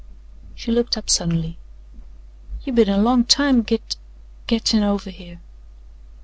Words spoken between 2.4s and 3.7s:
"You been a long time